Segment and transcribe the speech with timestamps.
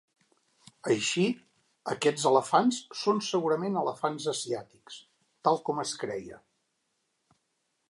[0.93, 1.25] Així,
[1.95, 4.97] aquests elefants són segurament elefants asiàtics,
[5.49, 6.43] tal com es creia.